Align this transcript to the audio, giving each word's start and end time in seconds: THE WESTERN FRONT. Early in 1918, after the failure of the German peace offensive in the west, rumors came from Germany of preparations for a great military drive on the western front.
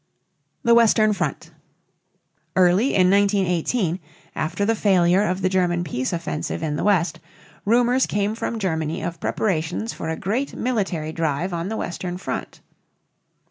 THE 0.63 0.73
WESTERN 0.73 1.13
FRONT. 1.13 1.51
Early 2.55 2.95
in 2.95 3.11
1918, 3.11 3.99
after 4.33 4.65
the 4.65 4.73
failure 4.73 5.21
of 5.23 5.43
the 5.43 5.47
German 5.47 5.83
peace 5.83 6.11
offensive 6.11 6.63
in 6.63 6.75
the 6.75 6.83
west, 6.83 7.19
rumors 7.65 8.07
came 8.07 8.33
from 8.33 8.57
Germany 8.57 9.03
of 9.03 9.19
preparations 9.19 9.93
for 9.93 10.09
a 10.09 10.17
great 10.17 10.55
military 10.55 11.11
drive 11.11 11.53
on 11.53 11.69
the 11.69 11.77
western 11.77 12.17
front. 12.17 12.61